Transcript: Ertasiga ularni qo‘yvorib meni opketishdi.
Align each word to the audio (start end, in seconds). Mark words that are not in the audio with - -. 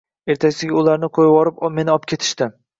Ertasiga 0.35 0.79
ularni 0.81 1.11
qo‘yvorib 1.19 1.63
meni 1.79 1.97
opketishdi. 2.01 2.53